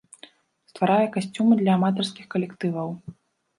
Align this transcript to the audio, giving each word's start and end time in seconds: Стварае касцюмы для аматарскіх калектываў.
Стварае 0.71 1.05
касцюмы 1.17 1.53
для 1.61 1.71
аматарскіх 1.79 2.25
калектываў. 2.35 2.93